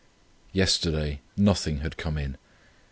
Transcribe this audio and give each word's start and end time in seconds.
Yesterday 0.51 1.21
nothing 1.37 1.81
had 1.81 1.95
come 1.95 2.17
in. 2.17 2.35